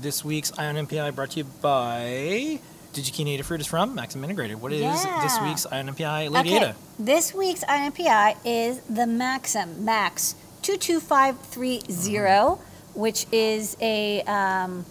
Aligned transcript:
This 0.00 0.24
week's 0.24 0.56
Eye 0.58 0.66
on 0.66 0.74
NPI 0.76 1.14
brought 1.14 1.30
to 1.32 1.38
you 1.38 1.44
by 1.44 2.60
DigiKey 2.92 3.24
Native 3.24 3.46
Fruit 3.46 3.60
is 3.60 3.66
from 3.66 3.94
Maxim 3.94 4.22
Integrated. 4.22 4.60
What 4.60 4.72
is 4.72 4.80
this 5.22 5.40
week's 5.40 5.66
Eye 5.66 5.78
on 5.80 5.88
NPI, 5.88 6.30
Lady 6.30 6.54
okay, 6.54 6.56
Ada? 6.56 6.76
this 6.98 7.34
week's 7.34 7.64
INPI 7.64 8.36
is 8.44 8.80
the 8.82 9.06
Maxim 9.06 9.84
Max 9.84 10.34
22530, 10.62 12.62
which 12.94 13.26
is 13.32 13.76
a, 13.80 14.22
um, 14.22 14.84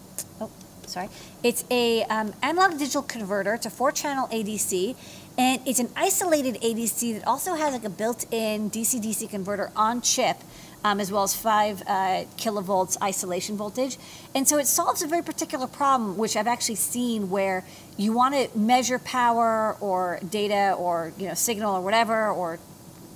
sorry, 0.94 1.10
it's 1.42 1.66
a 1.72 2.04
um, 2.04 2.34
analog 2.42 2.78
digital 2.78 3.02
converter. 3.02 3.56
It's 3.56 3.66
a 3.66 3.70
four-channel 3.70 4.28
ADC, 4.28 4.96
and 5.38 5.62
it's 5.66 5.80
an 5.80 5.90
isolated 5.96 6.56
ADC 6.62 7.16
that 7.16 7.28
also 7.28 7.56
has 7.56 7.74
like 7.74 7.84
a 7.84 7.90
built-in 7.90 8.70
DC-DC 8.70 9.30
converter 9.30 9.72
on 9.76 10.02
chip. 10.02 10.38
Um, 10.86 11.00
as 11.00 11.14
well 11.14 11.24
as 11.24 11.34
five 11.34 11.82
uh, 11.84 12.26
kilovolts 12.36 13.02
isolation 13.02 13.56
voltage. 13.56 13.98
And 14.36 14.46
so 14.46 14.58
it 14.58 14.68
solves 14.68 15.02
a 15.02 15.08
very 15.08 15.24
particular 15.24 15.66
problem, 15.66 16.18
which 16.18 16.36
I've 16.36 16.46
actually 16.46 16.76
seen 16.76 17.30
where 17.30 17.64
you 17.96 18.12
want 18.12 18.36
to 18.36 18.50
measure 18.58 19.00
power 19.00 19.78
or 19.80 20.20
data 20.30 20.76
or 20.78 21.14
you 21.18 21.30
know 21.30 21.36
signal 21.36 21.78
or 21.78 21.80
whatever 21.80 22.28
or 22.28 22.60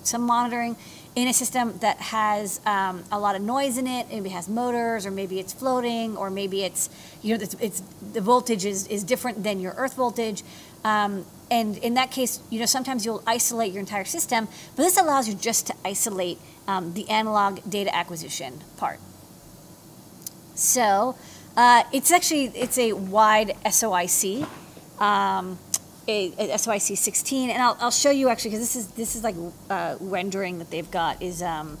some 0.08 0.22
monitoring 0.22 0.76
in 1.14 1.28
a 1.28 1.32
system 1.32 1.78
that 1.80 1.98
has 1.98 2.60
um, 2.64 3.04
a 3.10 3.18
lot 3.18 3.34
of 3.34 3.42
noise 3.42 3.78
in 3.78 3.86
it. 3.86 4.08
Maybe 4.08 4.30
it 4.30 4.32
has 4.32 4.48
motors, 4.48 5.06
or 5.06 5.10
maybe 5.10 5.38
it's 5.40 5.52
floating, 5.52 6.16
or 6.16 6.30
maybe 6.30 6.64
it's 6.64 6.88
you 7.22 7.36
know 7.36 7.42
it's, 7.42 7.54
it's 7.54 7.82
the 8.12 8.20
voltage 8.20 8.64
is, 8.64 8.86
is 8.86 9.04
different 9.04 9.42
than 9.42 9.60
your 9.60 9.74
earth 9.76 9.94
voltage. 9.94 10.42
Um, 10.84 11.26
and 11.50 11.76
in 11.78 11.94
that 11.94 12.10
case, 12.10 12.40
you 12.50 12.60
know 12.60 12.66
sometimes 12.66 13.04
you'll 13.04 13.22
isolate 13.26 13.72
your 13.72 13.80
entire 13.80 14.04
system, 14.04 14.48
but 14.76 14.82
this 14.82 14.96
allows 14.96 15.28
you 15.28 15.34
just 15.34 15.66
to 15.68 15.74
isolate 15.84 16.38
um, 16.66 16.94
the 16.94 17.08
analog 17.08 17.60
data 17.68 17.94
acquisition 17.94 18.62
part. 18.76 19.00
So 20.54 21.16
uh, 21.56 21.84
it's 21.92 22.12
actually 22.12 22.46
it's 22.54 22.78
a 22.78 22.92
wide 22.92 23.56
SOIC, 23.64 24.46
um, 25.00 25.58
a, 26.08 26.32
a 26.38 26.56
SOIC 26.56 26.96
16, 26.96 27.50
and 27.50 27.62
I'll, 27.62 27.76
I'll 27.80 27.90
show 27.90 28.10
you 28.10 28.28
actually 28.30 28.52
because 28.52 28.66
this 28.66 28.76
is 28.76 28.86
this 28.92 29.14
is 29.14 29.22
like 29.22 29.36
uh, 29.68 29.96
rendering 30.00 30.58
that 30.58 30.70
they've 30.70 30.90
got 30.90 31.22
is 31.22 31.42
um, 31.42 31.78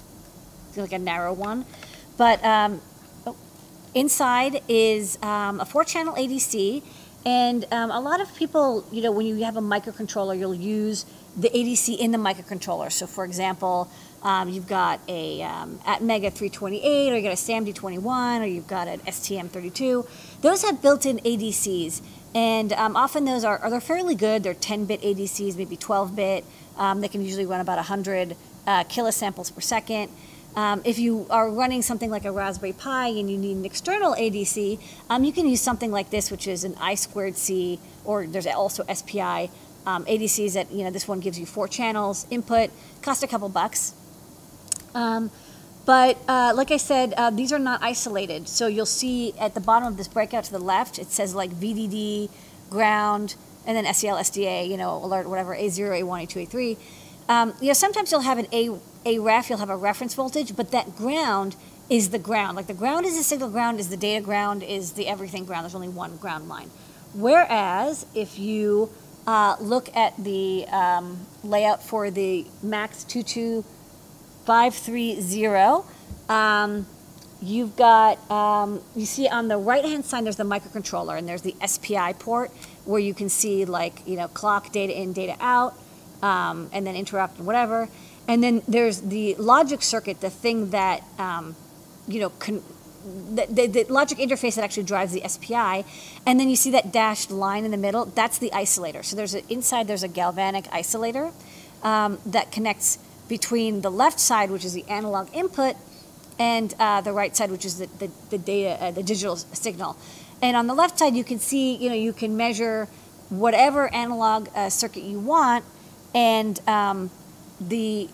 like 0.76 0.92
a 0.92 0.98
narrow 0.98 1.32
one, 1.32 1.64
but 2.16 2.44
um, 2.44 2.80
oh, 3.26 3.34
inside 3.94 4.60
is 4.68 5.18
um, 5.22 5.60
a 5.60 5.64
four-channel 5.64 6.14
ADC, 6.14 6.82
and 7.24 7.64
um, 7.72 7.90
a 7.90 8.00
lot 8.00 8.20
of 8.20 8.34
people, 8.36 8.86
you 8.92 9.02
know, 9.02 9.10
when 9.10 9.26
you 9.26 9.36
have 9.44 9.56
a 9.56 9.62
microcontroller, 9.62 10.38
you'll 10.38 10.54
use 10.54 11.06
the 11.36 11.48
ADC 11.48 11.98
in 11.98 12.12
the 12.12 12.18
microcontroller. 12.18 12.92
So, 12.92 13.06
for 13.06 13.24
example, 13.24 13.90
um, 14.22 14.48
you've 14.48 14.66
got 14.66 15.00
a 15.08 15.42
um, 15.42 15.78
Atmega 15.86 16.32
328, 16.32 17.12
or 17.12 17.16
you 17.16 17.22
got 17.22 17.32
a 17.32 17.36
SAMD21, 17.36 18.40
or 18.40 18.46
you've 18.46 18.66
got 18.66 18.88
an 18.88 19.00
STM32. 19.00 20.08
Those 20.40 20.62
have 20.62 20.82
built-in 20.82 21.18
ADCs, 21.18 22.02
and 22.34 22.72
um, 22.72 22.96
often 22.96 23.24
those 23.24 23.44
are, 23.44 23.58
are 23.58 23.70
they're 23.70 23.80
fairly 23.80 24.14
good. 24.14 24.42
They're 24.42 24.54
10-bit 24.54 25.00
ADCs, 25.02 25.56
maybe 25.56 25.76
12-bit. 25.76 26.44
Um, 26.76 27.00
they 27.00 27.08
can 27.08 27.24
usually 27.24 27.46
run 27.46 27.60
about 27.60 27.76
100 27.76 28.36
uh, 28.66 28.84
kilosamples 28.84 29.54
per 29.54 29.60
second. 29.60 30.10
Um, 30.56 30.82
if 30.84 30.98
you 30.98 31.26
are 31.30 31.50
running 31.50 31.82
something 31.82 32.10
like 32.10 32.24
a 32.24 32.32
Raspberry 32.32 32.72
Pi 32.72 33.08
and 33.08 33.30
you 33.30 33.38
need 33.38 33.56
an 33.56 33.64
external 33.64 34.14
ADC, 34.14 34.80
um, 35.08 35.24
you 35.24 35.32
can 35.32 35.46
use 35.46 35.60
something 35.60 35.92
like 35.92 36.10
this, 36.10 36.30
which 36.30 36.46
is 36.46 36.64
an 36.64 36.74
I 36.80 36.94
squared 36.94 37.36
C, 37.36 37.78
or 38.04 38.26
there's 38.26 38.46
also 38.46 38.84
SPI 38.92 39.50
um, 39.86 40.04
ADCs 40.04 40.54
that, 40.54 40.72
you 40.72 40.84
know, 40.84 40.90
this 40.90 41.06
one 41.06 41.20
gives 41.20 41.38
you 41.38 41.46
four 41.46 41.68
channels, 41.68 42.26
input, 42.30 42.70
cost 43.02 43.22
a 43.22 43.26
couple 43.26 43.48
bucks. 43.48 43.94
But 45.88 46.18
uh, 46.28 46.52
like 46.54 46.70
I 46.70 46.76
said, 46.76 47.14
uh, 47.16 47.30
these 47.30 47.50
are 47.50 47.58
not 47.58 47.82
isolated. 47.82 48.46
So 48.46 48.66
you'll 48.66 48.84
see 48.84 49.32
at 49.38 49.54
the 49.54 49.60
bottom 49.60 49.88
of 49.88 49.96
this 49.96 50.06
breakout 50.06 50.44
to 50.44 50.52
the 50.52 50.58
left, 50.58 50.98
it 50.98 51.10
says 51.10 51.34
like 51.34 51.50
VDD, 51.50 52.28
ground, 52.68 53.36
and 53.66 53.74
then 53.74 53.86
SCL, 53.86 54.20
SDA, 54.20 54.68
you 54.68 54.76
know, 54.76 55.02
alert, 55.02 55.26
whatever, 55.30 55.56
A0, 55.56 56.02
A1, 56.02 56.28
A2, 56.28 56.46
A3. 56.46 56.78
Um, 57.30 57.54
you 57.62 57.68
know, 57.68 57.72
sometimes 57.72 58.12
you'll 58.12 58.20
have 58.20 58.36
an 58.36 58.48
A, 58.52 58.78
a 59.06 59.18
ref, 59.18 59.48
you'll 59.48 59.60
have 59.60 59.70
a 59.70 59.78
reference 59.78 60.12
voltage, 60.12 60.54
but 60.54 60.72
that 60.72 60.94
ground 60.94 61.56
is 61.88 62.10
the 62.10 62.18
ground. 62.18 62.58
Like 62.58 62.66
the 62.66 62.74
ground 62.74 63.06
is 63.06 63.16
the 63.16 63.22
signal 63.22 63.48
ground, 63.48 63.80
is 63.80 63.88
the 63.88 63.96
data 63.96 64.22
ground, 64.22 64.62
is 64.62 64.92
the 64.92 65.08
everything 65.08 65.46
ground. 65.46 65.64
There's 65.64 65.74
only 65.74 65.88
one 65.88 66.18
ground 66.18 66.50
line. 66.50 66.70
Whereas 67.14 68.04
if 68.14 68.38
you 68.38 68.90
uh, 69.26 69.56
look 69.58 69.88
at 69.96 70.22
the 70.22 70.66
um, 70.68 71.26
layout 71.42 71.82
for 71.82 72.10
the 72.10 72.44
Max 72.62 73.04
22530, 74.48 75.86
um, 76.30 76.86
you've 77.42 77.76
got, 77.76 78.18
um, 78.30 78.80
you 78.96 79.04
see 79.04 79.28
on 79.28 79.48
the 79.48 79.58
right 79.58 79.84
hand 79.84 80.06
side, 80.06 80.24
there's 80.24 80.36
the 80.36 80.44
microcontroller, 80.44 81.18
and 81.18 81.28
there's 81.28 81.42
the 81.42 81.54
SPI 81.66 82.14
port 82.14 82.50
where 82.86 83.00
you 83.00 83.12
can 83.12 83.28
see, 83.28 83.66
like, 83.66 84.06
you 84.06 84.16
know, 84.16 84.26
clock, 84.28 84.72
data 84.72 84.98
in, 84.98 85.12
data 85.12 85.36
out, 85.40 85.74
um, 86.22 86.70
and 86.72 86.86
then 86.86 86.96
interrupt 86.96 87.36
and 87.36 87.46
whatever. 87.46 87.88
And 88.26 88.42
then 88.42 88.62
there's 88.66 89.02
the 89.02 89.34
logic 89.34 89.82
circuit, 89.82 90.22
the 90.22 90.30
thing 90.30 90.70
that, 90.70 91.02
um, 91.18 91.54
you 92.06 92.20
know, 92.20 92.32
the, 92.38 93.46
the, 93.50 93.66
the 93.66 93.84
logic 93.92 94.16
interface 94.16 94.54
that 94.54 94.64
actually 94.64 94.82
drives 94.84 95.12
the 95.12 95.22
SPI, 95.28 95.84
and 96.26 96.40
then 96.40 96.48
you 96.48 96.56
see 96.56 96.70
that 96.70 96.90
dashed 96.90 97.30
line 97.30 97.66
in 97.66 97.70
the 97.70 97.76
middle. 97.76 98.06
That's 98.06 98.38
the 98.38 98.50
isolator. 98.50 99.04
So 99.04 99.14
there's 99.14 99.34
a, 99.34 99.46
inside 99.52 99.88
there's 99.88 100.02
a 100.02 100.08
galvanic 100.08 100.64
isolator 100.64 101.32
um, 101.82 102.18
that 102.24 102.50
connects 102.50 102.98
between 103.28 103.82
the 103.82 103.90
left 103.90 104.18
side, 104.18 104.50
which 104.50 104.64
is 104.64 104.72
the 104.72 104.84
analog 104.88 105.28
input, 105.32 105.76
and 106.38 106.74
uh, 106.78 107.00
the 107.00 107.12
right 107.12 107.36
side, 107.36 107.50
which 107.50 107.64
is 107.64 107.78
the, 107.78 107.86
the, 107.98 108.10
the 108.30 108.38
data, 108.38 108.82
uh, 108.82 108.90
the 108.90 109.02
digital 109.02 109.36
signal. 109.36 109.96
And 110.40 110.56
on 110.56 110.66
the 110.66 110.74
left 110.74 110.98
side, 110.98 111.14
you 111.14 111.24
can 111.24 111.38
see, 111.38 111.74
you 111.74 111.88
know, 111.88 111.96
you 111.96 112.12
can 112.12 112.36
measure 112.36 112.86
whatever 113.28 113.92
analog 113.92 114.48
uh, 114.54 114.70
circuit 114.70 115.02
you 115.02 115.18
want, 115.18 115.64
and 116.14 116.60
um, 116.68 117.10
the 117.60 118.08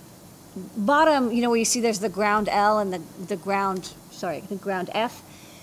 bottom, 0.76 1.32
you 1.32 1.42
know, 1.42 1.50
where 1.50 1.58
you 1.58 1.64
see 1.64 1.80
there's 1.80 2.00
the 2.00 2.08
ground 2.08 2.48
L 2.48 2.78
and 2.78 2.92
the, 2.92 3.02
the 3.26 3.36
ground, 3.36 3.92
sorry, 4.10 4.40
the 4.40 4.56
ground 4.56 4.90
F. 4.94 5.22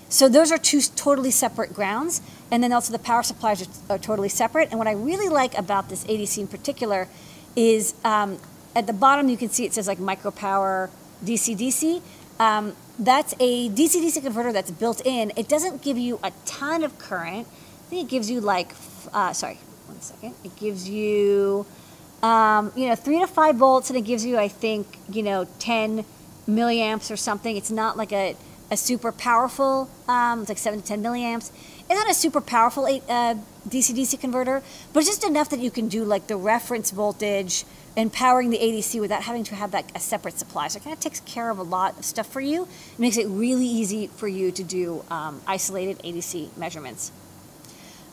So 0.10 0.28
those 0.28 0.52
are 0.52 0.58
two 0.58 0.82
totally 0.82 1.32
separate 1.32 1.74
grounds. 1.74 2.22
And 2.52 2.62
then 2.62 2.74
also 2.74 2.92
the 2.92 3.00
power 3.00 3.24
supplies 3.24 3.66
are, 3.66 3.96
are 3.96 3.98
totally 3.98 4.28
separate. 4.28 4.70
And 4.70 4.78
what 4.78 4.88
I 4.88 4.92
really 4.92 5.30
like 5.30 5.58
about 5.58 5.88
this 5.88 6.04
ADC 6.04 6.38
in 6.38 6.48
particular 6.48 7.08
is 7.56 7.96
um, 8.04 8.38
at 8.76 8.88
the 8.88 8.94
bottom 8.94 9.30
you 9.30 9.38
can 9.38 9.50
see 9.50 9.66
it 9.66 9.74
says 9.74 9.88
like 9.88 10.00
micro 10.00 10.32
power 10.32 10.90
DC 11.24 11.58
DC. 11.58 12.02
Um, 12.40 12.76
that's 12.98 13.34
a 13.40 13.70
DC 13.70 14.02
DC 14.04 14.22
converter 14.22 14.52
that's 14.52 14.72
built 14.72 15.06
in. 15.06 15.32
It 15.36 15.48
doesn't 15.48 15.82
give 15.82 15.98
you 15.98 16.20
a 16.24 16.32
ton 16.46 16.84
of 16.84 16.98
current. 16.98 17.48
I 17.48 17.90
think 17.90 18.08
it 18.08 18.10
gives 18.10 18.32
you 18.32 18.42
like, 18.42 18.74
uh, 19.14 19.34
sorry, 19.34 19.60
one 19.88 20.02
second. 20.02 20.34
It 20.44 20.56
gives 20.56 20.90
you 20.90 21.66
um, 22.24 22.72
you 22.76 22.88
know, 22.88 22.96
three 22.96 23.20
to 23.20 23.28
five 23.28 23.56
volts, 23.56 23.90
and 23.90 23.98
it 23.98 24.04
gives 24.04 24.26
you, 24.26 24.38
I 24.38 24.48
think, 24.48 25.00
you 25.10 25.24
know, 25.24 25.48
10 25.60 26.06
milliamps 26.48 27.12
or 27.12 27.18
something. 27.18 27.56
It's 27.58 27.72
not 27.72 27.98
like 27.98 28.12
a, 28.12 28.36
a 28.70 28.78
super 28.78 29.12
powerful, 29.12 29.90
um, 30.08 30.42
it's 30.42 30.50
like 30.50 30.58
seven 30.58 30.82
to 30.82 30.88
10 30.88 31.04
milliamps. 31.04 31.52
It's 31.92 32.00
not 32.00 32.10
a 32.10 32.14
super 32.14 32.40
powerful 32.40 32.86
uh, 32.86 33.36
DC-DC 33.68 34.18
converter, 34.22 34.64
but 34.94 35.02
it's 35.02 35.10
just 35.10 35.26
enough 35.26 35.50
that 35.50 35.60
you 35.60 35.70
can 35.70 35.90
do 35.90 36.06
like 36.06 36.28
the 36.28 36.38
reference 36.38 36.90
voltage 36.90 37.66
and 37.98 38.14
powering 38.14 38.50
the 38.50 38.58
ADC 38.58 39.02
without 39.02 39.24
having 39.24 39.44
to 39.44 39.56
have 39.56 39.72
that 39.72 39.92
a 39.94 40.00
separate 40.00 40.40
supply. 40.40 40.70
So 40.70 40.78
it 40.78 40.84
kind 40.86 40.94
of 40.94 41.02
takes 41.02 41.20
care 41.20 41.50
of 41.50 41.58
a 41.60 41.64
lot 41.64 42.00
of 42.00 42.06
stuff 42.06 42.28
for 42.28 42.40
you. 42.40 42.64
It 42.64 43.00
makes 43.00 43.18
it 43.18 43.28
really 43.28 43.66
easy 43.66 44.08
for 44.08 44.30
you 44.30 44.54
to 44.54 44.64
do 44.64 45.04
um, 45.12 45.42
isolated 45.46 46.00
ADC 46.00 46.56
measurements. 46.56 47.12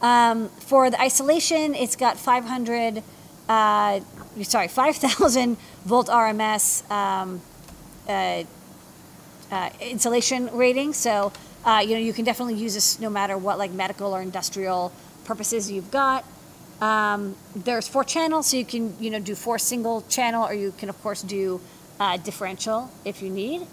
Um, 0.02 0.48
for 0.58 0.90
the 0.90 1.00
isolation, 1.00 1.76
it's 1.76 1.94
got 1.94 2.18
500 2.18 3.04
uh, 3.48 4.00
sorry, 4.42 4.66
5,000 4.66 5.56
volt 5.84 6.08
RMS 6.08 6.90
um, 6.90 7.40
uh, 8.08 8.42
uh, 9.52 9.70
insulation 9.81 10.50
rating. 10.52 10.92
So, 10.92 11.32
uh, 11.69 11.81
you 11.81 11.93
know, 11.93 12.00
you 12.00 12.15
can 12.15 12.25
definitely 12.25 12.55
use 12.55 12.73
this 12.73 12.99
no 12.99 13.11
matter 13.11 13.37
what, 13.37 13.59
like 13.59 13.70
medical 13.73 14.17
or 14.17 14.23
industrial 14.23 14.91
purposes 15.26 15.70
you've 15.70 15.91
got. 15.91 16.25
Um, 16.81 17.37
there's 17.55 17.87
four 17.87 18.05
channels, 18.05 18.47
so 18.47 18.56
you 18.56 18.65
can, 18.65 18.97
you 18.99 19.11
know, 19.11 19.20
do 19.20 19.35
four 19.35 19.59
single 19.59 20.00
channel, 20.09 20.47
or 20.47 20.55
you 20.55 20.73
can, 20.79 20.88
of 20.88 20.99
course, 21.03 21.20
do 21.20 21.61
uh, 22.00 22.17
differential 22.17 22.91
if 23.05 23.20
you 23.20 23.29
need. 23.29 23.67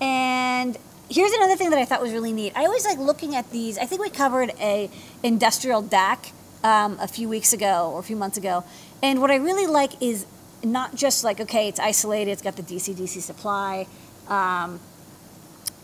And 0.00 0.78
here's 1.10 1.32
another 1.32 1.56
thing 1.56 1.70
that 1.70 1.78
I 1.80 1.84
thought 1.84 2.00
was 2.00 2.12
really 2.12 2.32
neat. 2.32 2.52
I 2.54 2.66
always 2.66 2.84
like 2.84 2.98
looking 2.98 3.34
at 3.34 3.50
these. 3.50 3.76
I 3.76 3.86
think 3.86 4.00
we 4.00 4.10
covered 4.10 4.52
a 4.60 4.88
industrial 5.24 5.82
DAC 5.82 6.30
um, 6.62 6.98
a 7.00 7.08
few 7.08 7.28
weeks 7.28 7.52
ago 7.52 7.90
or 7.92 7.98
a 7.98 8.04
few 8.04 8.16
months 8.16 8.38
ago. 8.38 8.62
And 9.02 9.20
what 9.20 9.32
I 9.32 9.36
really 9.36 9.66
like 9.66 10.00
is 10.00 10.24
not 10.62 10.94
just 10.94 11.24
like, 11.24 11.40
okay, 11.40 11.66
it's 11.66 11.80
isolated, 11.80 12.30
it's 12.30 12.42
got 12.42 12.54
the 12.54 12.62
DC 12.62 12.94
DC 12.94 13.20
supply, 13.22 13.88
um, 14.28 14.78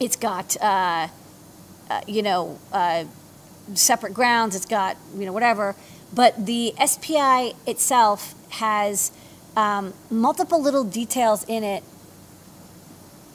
it's 0.01 0.17
got, 0.17 0.57
uh, 0.61 1.09
uh, 1.91 2.01
you 2.07 2.23
know, 2.23 2.59
uh, 2.73 3.05
separate 3.75 4.15
grounds, 4.15 4.57
it's 4.57 4.67
got, 4.67 4.97
you 5.15 5.27
know, 5.27 5.33
whatever. 5.33 5.77
But 6.13 6.47
the 6.47 6.75
SPI 6.85 7.55
itself 7.67 8.35
has 8.55 9.13
um, 9.57 9.93
multiple 10.11 10.61
little 10.61 10.85
details 10.85 11.45
in 11.45 11.63
it 11.63 11.85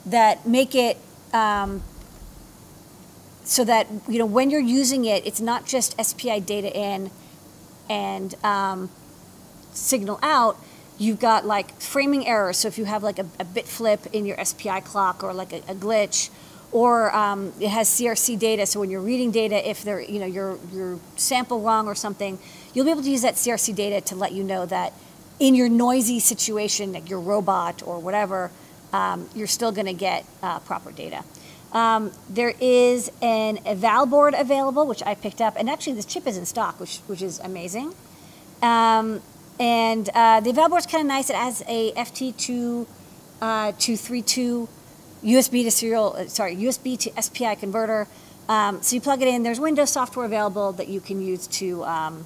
that 0.06 0.48
make 0.48 0.76
it 0.76 0.98
um, 1.34 1.84
so 3.44 3.64
that, 3.64 3.88
you 4.08 4.18
know, 4.18 4.26
when 4.26 4.50
you're 4.50 4.60
using 4.60 5.06
it, 5.06 5.26
it's 5.26 5.40
not 5.40 5.66
just 5.66 6.00
SPI 6.04 6.40
data 6.40 6.76
in 6.76 7.12
and 7.90 8.34
um, 8.44 8.90
signal 9.72 10.20
out. 10.22 10.58
You've 10.98 11.20
got 11.20 11.46
like 11.46 11.80
framing 11.80 12.26
errors. 12.26 12.58
So 12.58 12.68
if 12.68 12.78
you 12.78 12.86
have 12.86 13.04
like 13.04 13.20
a, 13.20 13.26
a 13.40 13.46
bit 13.46 13.68
flip 13.68 14.08
in 14.12 14.26
your 14.26 14.44
SPI 14.44 14.82
clock 14.82 15.24
or 15.24 15.34
like 15.34 15.54
a, 15.54 15.58
a 15.68 15.76
glitch, 15.76 16.30
or 16.72 17.16
um, 17.16 17.54
it 17.60 17.70
has 17.70 17.90
CRC 17.90 18.38
data. 18.38 18.66
So 18.66 18.80
when 18.80 18.90
you're 18.90 19.02
reading 19.02 19.32
data, 19.32 19.68
if 19.68 19.84
they're 19.84 20.02
you 20.02 20.20
know 20.20 20.26
your 20.26 20.58
your 20.74 21.00
sample 21.16 21.62
wrong 21.62 21.88
or 21.88 21.96
something, 21.96 22.40
you'll 22.74 22.86
be 22.86 22.92
able 22.92 23.04
to 23.04 23.10
use 23.10 23.22
that 23.22 23.36
CRC 23.36 23.76
data 23.76 24.02
to 24.02 24.16
let 24.16 24.32
you 24.32 24.44
know 24.44 24.66
that 24.66 24.94
in 25.40 25.56
your 25.56 25.70
noisy 25.70 26.20
situation, 26.20 26.94
like 26.94 27.10
your 27.10 27.20
robot 27.20 27.84
or 27.86 28.00
whatever, 28.00 28.52
um, 28.94 29.30
you're 29.36 29.48
still 29.48 29.72
going 29.72 29.88
to 29.88 29.94
get 29.94 30.26
uh, 30.42 30.60
proper 30.60 30.92
data. 30.92 31.24
Um, 31.74 32.12
there 32.30 32.54
is 32.62 33.12
an 33.22 33.60
eval 33.66 34.06
board 34.06 34.34
available, 34.34 34.88
which 34.88 35.04
I 35.04 35.14
picked 35.16 35.42
up, 35.42 35.56
and 35.58 35.70
actually 35.70 35.94
this 35.94 36.06
chip 36.06 36.26
is 36.26 36.38
in 36.38 36.46
stock, 36.46 36.80
which 36.80 37.00
which 37.08 37.22
is 37.22 37.40
amazing. 37.40 37.94
Um, 38.62 39.22
and 39.60 40.10
uh, 40.14 40.40
the 40.40 40.50
eval 40.52 40.70
board 40.70 40.80
is 40.80 40.86
kind 40.86 41.02
of 41.02 41.08
nice. 41.08 41.30
It 41.30 41.36
has 41.36 41.64
a 41.68 41.92
FT2 41.94 42.88
uh, 43.42 43.72
232 43.74 44.70
USB 45.26 45.64
to 45.64 45.72
serial, 45.72 46.16
uh, 46.18 46.28
sorry, 46.28 46.56
USB 46.56 46.98
to 47.00 47.22
SPI 47.22 47.56
converter. 47.56 48.08
Um, 48.48 48.82
so 48.84 48.96
you 48.96 49.02
plug 49.02 49.22
it 49.22 49.28
in. 49.28 49.44
There's 49.44 49.60
Windows 49.60 49.90
software 49.90 50.26
available 50.26 50.72
that 50.74 50.88
you 50.88 51.02
can 51.02 51.22
use 51.22 51.48
to, 51.48 51.84
um, 51.84 52.26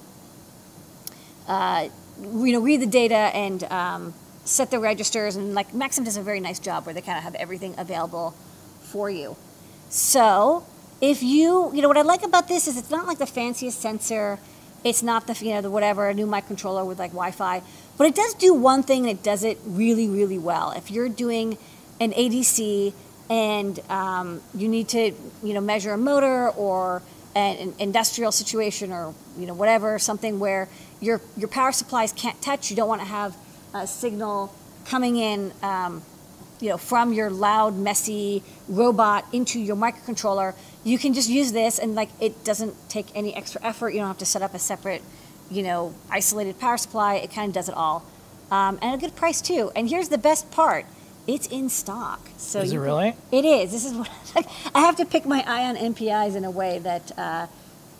uh, 1.48 1.88
you 2.20 2.52
know, 2.52 2.60
read 2.60 2.82
the 2.82 2.86
data 2.86 3.14
and 3.14 3.64
um, 3.64 4.14
set 4.44 4.70
the 4.70 4.78
registers. 4.78 5.36
And 5.36 5.54
like 5.54 5.72
Maxim 5.72 6.04
does 6.04 6.18
a 6.18 6.22
very 6.22 6.40
nice 6.40 6.58
job 6.58 6.84
where 6.84 6.94
they 6.94 7.00
kind 7.00 7.16
of 7.16 7.24
have 7.24 7.34
everything 7.36 7.74
available 7.78 8.34
for 8.82 9.08
you. 9.08 9.36
So 9.88 10.66
if 11.00 11.22
you, 11.22 11.72
you 11.74 11.80
know, 11.80 11.88
what 11.88 11.96
I 11.96 12.02
like 12.02 12.22
about 12.22 12.48
this 12.48 12.68
is 12.68 12.76
it's 12.76 12.90
not 12.90 13.06
like 13.06 13.18
the 13.18 13.26
fanciest 13.26 13.80
sensor. 13.80 14.38
It's 14.84 15.02
not 15.02 15.26
the, 15.26 15.34
you 15.44 15.54
know, 15.54 15.62
the 15.62 15.70
whatever, 15.70 16.08
a 16.08 16.14
new 16.14 16.26
microcontroller 16.26 16.86
with 16.86 16.98
like 16.98 17.12
Wi-Fi. 17.12 17.62
But 17.96 18.06
it 18.06 18.14
does 18.14 18.34
do 18.34 18.52
one 18.52 18.82
thing 18.82 19.08
and 19.08 19.18
it 19.18 19.22
does 19.22 19.42
it 19.42 19.58
really, 19.64 20.08
really 20.08 20.38
well. 20.38 20.72
If 20.72 20.90
you're 20.90 21.08
doing 21.08 21.56
an 22.00 22.12
ADC 22.12 22.92
and 23.28 23.78
um, 23.90 24.40
you 24.54 24.68
need 24.68 24.88
to, 24.88 25.12
you 25.42 25.54
know, 25.54 25.60
measure 25.60 25.92
a 25.92 25.98
motor 25.98 26.48
or 26.50 27.02
an, 27.36 27.74
industrial 27.78 28.32
situation 28.32 28.90
or, 28.90 29.14
you 29.38 29.46
know, 29.46 29.54
whatever, 29.54 29.98
something 29.98 30.40
where 30.40 30.68
your, 31.00 31.20
your 31.36 31.48
power 31.48 31.70
supplies 31.70 32.12
can't 32.12 32.40
touch, 32.42 32.70
you 32.70 32.76
don't 32.76 32.88
want 32.88 33.00
to 33.00 33.06
have 33.06 33.36
a 33.72 33.86
signal 33.86 34.52
coming 34.84 35.16
in 35.16 35.52
um, 35.62 36.02
you 36.60 36.68
know, 36.68 36.76
from 36.76 37.12
your 37.12 37.30
loud, 37.30 37.76
messy 37.76 38.42
robot 38.68 39.24
into 39.32 39.58
your 39.58 39.76
microcontroller, 39.76 40.54
you 40.84 40.98
can 40.98 41.14
just 41.14 41.28
use 41.28 41.52
this 41.52 41.78
and 41.78 41.94
like 41.94 42.10
it 42.20 42.44
doesn't 42.44 42.74
take 42.88 43.06
any 43.14 43.34
extra 43.34 43.62
effort. 43.64 43.90
You 43.90 44.00
don't 44.00 44.08
have 44.08 44.18
to 44.18 44.26
set 44.26 44.42
up 44.42 44.54
a 44.54 44.58
separate, 44.58 45.02
you 45.50 45.62
know, 45.62 45.94
isolated 46.10 46.58
power 46.58 46.76
supply. 46.76 47.14
It 47.16 47.32
kind 47.32 47.48
of 47.48 47.54
does 47.54 47.68
it 47.68 47.74
all. 47.74 48.04
Um, 48.50 48.78
and 48.82 48.94
a 48.94 48.98
good 48.98 49.16
price 49.16 49.40
too. 49.40 49.70
And 49.74 49.88
here's 49.88 50.08
the 50.08 50.18
best 50.18 50.50
part. 50.50 50.86
It's 51.34 51.46
in 51.46 51.68
stock. 51.68 52.28
So 52.38 52.60
Is 52.60 52.72
it 52.72 52.78
really? 52.78 53.14
It 53.30 53.44
is. 53.44 53.70
This 53.70 53.84
is 53.84 53.92
what 53.94 54.10
I 54.74 54.80
have 54.80 54.96
to 54.96 55.04
pick 55.06 55.26
my 55.26 55.44
eye 55.46 55.64
on 55.66 55.76
NPIs 55.76 56.34
in 56.34 56.44
a 56.44 56.50
way 56.50 56.80
that 56.80 57.16
uh, 57.16 57.46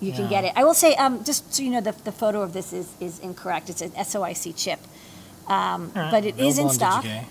you 0.01 0.13
can 0.13 0.29
get 0.29 0.45
it. 0.45 0.53
I 0.57 0.65
will 0.65 0.75
say, 0.75 0.95
um, 0.97 1.23
just 1.23 1.55
so 1.55 1.63
you 1.63 1.71
know, 1.71 1.81
the, 1.81 1.93
the 2.05 2.11
photo 2.11 2.43
of 2.43 2.53
this 2.53 2.73
is, 2.73 2.93
is 2.99 3.21
incorrect. 3.21 3.71
It's 3.71 3.83
an 3.83 3.91
SOIC 3.91 4.57
chip. 4.57 4.81
Um, 5.47 5.93
right, 5.95 6.11
but 6.11 6.25
it 6.25 6.39
is 6.39 6.59
in 6.59 6.67
available 6.67 6.71
stock 6.71 7.05
DigiKey. 7.05 7.25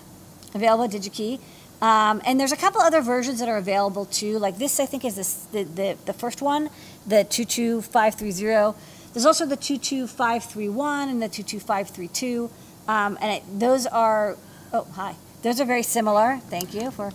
available 0.55 0.83
at 0.85 0.91
DigiKey. 0.91 1.39
Um, 1.81 2.21
and 2.25 2.39
there's 2.39 2.51
a 2.51 2.57
couple 2.57 2.81
other 2.81 3.01
versions 3.01 3.39
that 3.39 3.49
are 3.49 3.57
available 3.57 4.05
too. 4.05 4.39
Like 4.39 4.57
this, 4.57 4.79
I 4.79 4.85
think 4.85 5.03
is 5.03 5.15
this, 5.15 5.33
the, 5.51 5.63
the 5.63 5.97
the 6.05 6.13
first 6.13 6.41
one, 6.41 6.69
the 7.07 7.25
22530. 7.25 8.77
There's 9.13 9.25
also 9.25 9.45
the 9.45 9.57
22531 9.57 11.09
and 11.09 11.21
the 11.21 11.27
22532. 11.27 12.49
Um, 12.87 13.17
and 13.21 13.31
it, 13.33 13.59
those 13.59 13.85
are, 13.87 14.37
oh, 14.71 14.87
hi. 14.93 15.15
Those 15.41 15.59
are 15.61 15.65
very 15.65 15.83
similar. 15.83 16.39
Thank 16.49 16.73
you 16.73 16.91
for, 16.91 17.11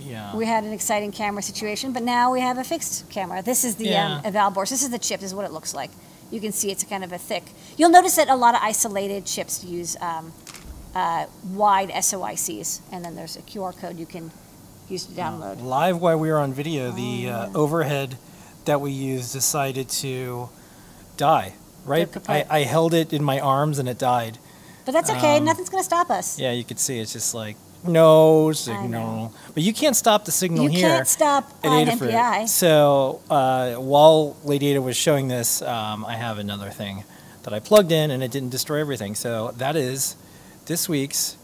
Yeah. 0.00 0.34
we 0.34 0.46
had 0.46 0.64
an 0.64 0.72
exciting 0.72 1.12
camera 1.12 1.42
situation, 1.42 1.92
but 1.92 2.02
now 2.02 2.32
we 2.32 2.40
have 2.40 2.58
a 2.58 2.64
fixed 2.64 3.08
camera. 3.08 3.42
This 3.42 3.64
is 3.64 3.76
the 3.76 3.88
Yeah. 3.88 4.16
um, 4.16 4.20
eval 4.24 4.50
board. 4.50 4.68
This 4.68 4.82
is 4.82 4.90
the 4.90 4.98
chip, 4.98 5.20
this 5.20 5.30
is 5.30 5.34
what 5.34 5.44
it 5.44 5.52
looks 5.52 5.74
like. 5.74 5.90
You 6.30 6.40
can 6.40 6.52
see 6.52 6.70
it's 6.70 6.84
kind 6.84 7.04
of 7.04 7.12
a 7.12 7.18
thick. 7.18 7.44
You'll 7.76 7.90
notice 7.90 8.16
that 8.16 8.28
a 8.28 8.36
lot 8.36 8.54
of 8.54 8.60
isolated 8.62 9.24
chips 9.24 9.64
use 9.64 9.96
um, 10.00 10.32
uh, 10.94 11.26
wide 11.54 11.90
SOICs, 11.90 12.80
and 12.92 13.04
then 13.04 13.14
there's 13.14 13.36
a 13.36 13.42
QR 13.42 13.72
code 13.72 13.98
you 13.98 14.06
can 14.06 14.30
use 14.88 15.04
to 15.06 15.12
download. 15.12 15.62
Live 15.62 15.98
while 16.00 16.18
we 16.18 16.30
were 16.30 16.38
on 16.38 16.52
video, 16.52 16.90
the 16.90 17.28
Oh, 17.30 17.32
uh, 17.32 17.50
overhead 17.54 18.16
that 18.64 18.80
we 18.80 18.90
used 18.90 19.32
decided 19.32 19.88
to 19.88 20.48
die. 21.16 21.54
Right, 21.84 22.08
I. 22.28 22.44
I 22.50 22.62
held 22.64 22.92
it 22.92 23.12
in 23.14 23.24
my 23.24 23.40
arms 23.40 23.78
and 23.78 23.88
it 23.88 23.96
died. 23.98 24.38
But 24.84 24.92
that's 24.92 25.08
okay. 25.10 25.38
Um, 25.38 25.44
Nothing's 25.44 25.70
going 25.70 25.80
to 25.80 25.84
stop 25.86 26.10
us. 26.10 26.38
Yeah, 26.38 26.52
you 26.52 26.64
could 26.64 26.78
see 26.78 26.98
it's 26.98 27.12
just 27.14 27.34
like 27.34 27.56
no 27.86 28.52
signal, 28.52 29.32
but 29.54 29.62
you 29.62 29.72
can't 29.72 29.96
stop 29.96 30.24
the 30.24 30.32
signal 30.32 30.64
you 30.64 30.70
here. 30.70 30.78
You 30.88 30.94
can't 30.96 31.06
stop 31.08 31.50
at 31.62 31.68
on 31.70 31.86
Adafruit. 31.86 32.10
MPI. 32.12 32.48
So 32.48 33.20
uh, 33.30 33.74
while 33.74 34.36
Lady 34.44 34.68
Ada 34.68 34.82
was 34.82 34.96
showing 34.96 35.28
this, 35.28 35.62
um, 35.62 36.04
I 36.04 36.14
have 36.16 36.38
another 36.38 36.70
thing 36.70 37.04
that 37.44 37.52
I 37.54 37.60
plugged 37.60 37.92
in 37.92 38.10
and 38.10 38.22
it 38.22 38.30
didn't 38.30 38.50
destroy 38.50 38.80
everything. 38.80 39.14
So 39.14 39.52
that 39.58 39.76
is 39.76 40.16
this 40.66 40.88
week's 40.88 41.36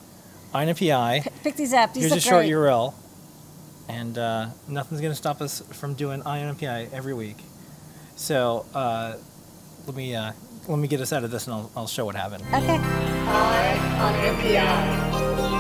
INPI. 0.53 1.23
P- 1.25 1.31
Pick 1.43 1.57
these 1.57 1.73
up. 1.73 1.95
These 1.95 2.05
Here's 2.05 2.13
a 2.17 2.21
short 2.21 2.43
great. 2.43 2.53
URL, 2.53 2.95
and 3.89 4.17
uh, 4.19 4.47
nothing's 4.69 5.01
going 5.01 5.13
to 5.13 5.17
stop 5.17 5.41
us 5.41 5.63
from 5.73 5.95
doing 5.95 6.23
INPI 6.23 6.93
every 6.93 7.15
week. 7.15 7.39
So 8.17 8.67
uh, 8.75 9.15
let 9.87 9.97
me 9.97 10.15
uh, 10.15 10.33
let 10.69 10.79
me 10.79 10.89
get 10.89 11.01
us 11.01 11.13
out 11.13 11.25
of 11.25 11.31
this, 11.31 11.47
and 11.47 11.55
I'll, 11.55 11.71
I'll 11.77 11.87
show 11.87 12.05
what 12.05 12.15
happened. 12.15 12.43
Okay. 12.45 12.79
Eye 12.81 13.99
on 14.01 14.15
NPI. 14.37 15.54